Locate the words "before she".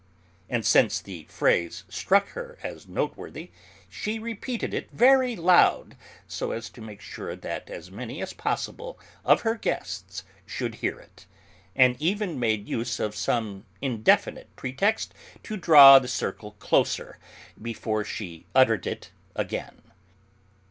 17.61-18.47